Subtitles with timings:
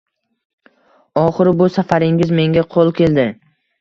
[1.25, 3.27] Oxiri bu safaringiz menga qoʻl keldi